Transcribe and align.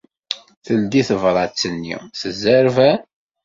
Teldi 0.65 1.01
tabrat-nni 1.07 1.97
s 2.19 2.21
zzerban. 2.35 2.99